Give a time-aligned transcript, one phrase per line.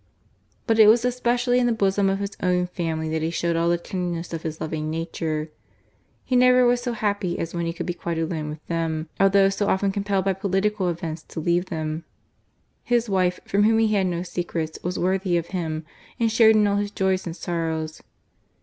[0.65, 3.69] But it was especially in the bosom of his own family that he showed all
[3.69, 5.51] the tenderness of his loving nature.
[6.25, 9.49] He never was so happy as when he could be quite alone with them, although
[9.49, 12.03] so often compelled by political events to leave them.
[12.81, 15.85] His wife, from whom he had no secrets, was worthy of him,
[16.19, 18.01] and shared in all his joys and sorrows.